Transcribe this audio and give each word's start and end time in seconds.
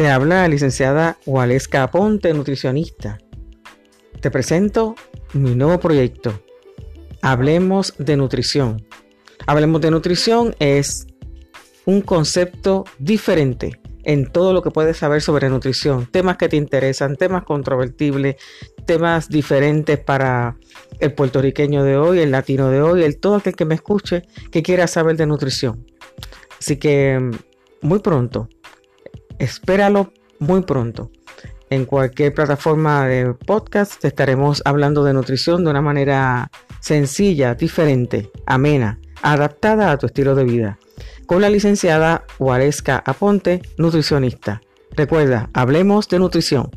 Te 0.00 0.08
habla 0.08 0.36
la 0.36 0.48
licenciada 0.48 1.18
Waleska 1.26 1.82
Aponte, 1.82 2.32
nutricionista. 2.32 3.18
Te 4.22 4.30
presento 4.30 4.94
mi 5.34 5.54
nuevo 5.54 5.78
proyecto. 5.78 6.42
Hablemos 7.20 7.92
de 7.98 8.16
nutrición. 8.16 8.82
Hablemos 9.46 9.82
de 9.82 9.90
nutrición 9.90 10.56
es 10.58 11.06
un 11.84 12.00
concepto 12.00 12.86
diferente 12.98 13.78
en 14.04 14.32
todo 14.32 14.54
lo 14.54 14.62
que 14.62 14.70
puedes 14.70 14.96
saber 14.96 15.20
sobre 15.20 15.50
nutrición. 15.50 16.06
Temas 16.10 16.38
que 16.38 16.48
te 16.48 16.56
interesan, 16.56 17.16
temas 17.16 17.44
controvertibles, 17.44 18.36
temas 18.86 19.28
diferentes 19.28 19.98
para 19.98 20.56
el 20.98 21.12
puertorriqueño 21.12 21.84
de 21.84 21.98
hoy, 21.98 22.20
el 22.20 22.30
latino 22.30 22.70
de 22.70 22.80
hoy, 22.80 23.02
el 23.02 23.20
todo 23.20 23.34
aquel 23.34 23.54
que 23.54 23.66
me 23.66 23.74
escuche 23.74 24.22
que 24.50 24.62
quiera 24.62 24.86
saber 24.86 25.18
de 25.18 25.26
nutrición. 25.26 25.84
Así 26.58 26.78
que 26.78 27.20
muy 27.82 27.98
pronto 27.98 28.48
espéralo 29.40 30.12
muy 30.38 30.62
pronto. 30.62 31.10
En 31.70 31.84
cualquier 31.84 32.34
plataforma 32.34 33.06
de 33.06 33.34
podcast 33.34 34.04
estaremos 34.04 34.62
hablando 34.64 35.02
de 35.02 35.14
nutrición 35.14 35.64
de 35.64 35.70
una 35.70 35.80
manera 35.80 36.50
sencilla, 36.80 37.54
diferente, 37.54 38.30
amena, 38.46 38.98
adaptada 39.22 39.90
a 39.90 39.98
tu 39.98 40.06
estilo 40.06 40.34
de 40.34 40.44
vida. 40.44 40.78
Con 41.26 41.40
la 41.40 41.50
licenciada 41.50 42.24
Waleska 42.38 43.02
Aponte, 43.04 43.62
nutricionista. 43.78 44.60
Recuerda, 44.96 45.48
hablemos 45.54 46.08
de 46.08 46.18
nutrición. 46.18 46.70